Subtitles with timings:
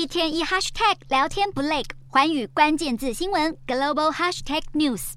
[0.00, 5.12] 一天一 hashtag 聊天不累，寰宇关键字新闻 global hashtag news。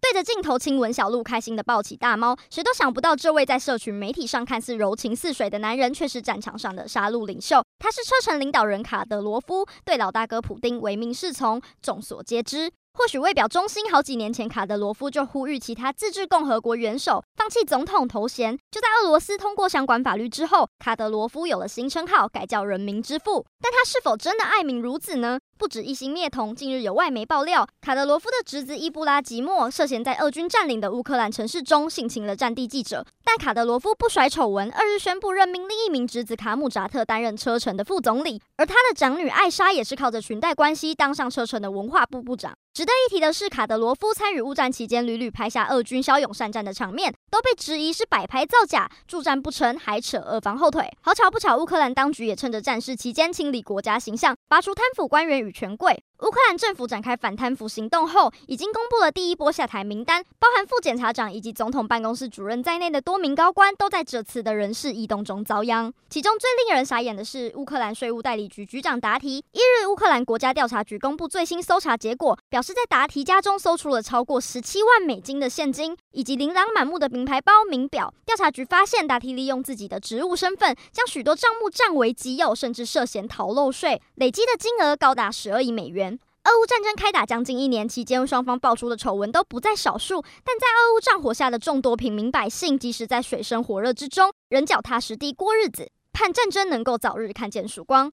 [0.00, 7.60] 对着镜头亲吻小鹿，开心的抱起大猫，谁都想不到，这位在社群媒体上看似柔情似水的男人，却是战场上的杀戮领袖。
[7.80, 12.70] 他是车臣领导人卡德罗夫，对老大哥普丁唯命是从，众所皆知。
[12.92, 18.56] 或许为表忠心，好几年前卡德罗夫就呼吁其他自治共和国元首弃总统头衔。
[18.70, 23.44] 就在俄罗斯通过相关法律之后，卡德罗夫有了新称号，改叫“人民之父”。
[23.60, 25.40] 但他是否真的爱民如子呢？
[25.58, 33.04] 不止一心灭童，近日有外媒爆料，卡德罗夫的侄子伊布拉吉莫涉嫌在俄军占领的乌克兰城市中性侵了战地记者。
[33.32, 42.52] 但卡德罗夫不甩丑闻，二日宣布任命另一名侄子卡姆扎特担任车臣的副总理，而他的长女艾莎也是靠着裙带关系当上车臣的文化部部长。
[42.74, 50.90] 值得一提的是，卡德罗夫参与乌战期间屡屡拍下俄军骁勇善战的场面，都被质疑是摆拍造假，助战不成还扯俄方后腿。
[51.00, 56.02] 好巧不巧，乌克兰当局也趁着战事期间清理国家形象，拔除贪腐官员与权贵。
[56.22, 65.90] 乌克兰政府展开反贪腐行动后，已经公布了第一波下台名单，包含副检察长以及总统办公室主任在内的多名高官都在这次的人事异动中遭殃。
[66.10, 69.38] 其中最令人傻眼的是，乌克兰税务代理局局长达提。
[69.52, 78.12] 一日，乌克兰国家调查局公布最新搜查结果，表示在达提家中搜出了超过十七万美金的现金，以及琳琅满目的名牌包、名表。
[78.26, 86.09] 调查局发现，达提利用自己的职务身份，将许多账目占为己有，甚至涉嫌逃漏税，累积的金额高达十二亿美元。
[86.50, 90.20] 俄乌战争开打将近一年期间，双方爆出的丑闻都不在少数。
[90.20, 98.08] 但在俄乌战火下的众多平民百姓，即使在水深火热之中，仍脚踏实地过日子，盼战争能够早日看见曙光。